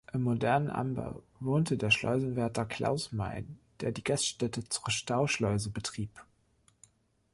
Im 0.13 0.23
modernen 0.23 0.71
Anbau 0.71 1.21
wohnte 1.39 1.77
der 1.77 1.91
Schleusenwärter 1.91 2.65
Claus 2.65 3.11
Meyn, 3.11 3.59
der 3.81 3.91
die 3.91 4.03
Gaststätte 4.03 4.67
„Zur 4.67 4.89
Stauschleuse“ 4.89 5.69
betrieb. 5.69 6.09